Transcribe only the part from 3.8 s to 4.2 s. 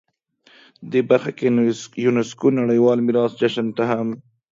هم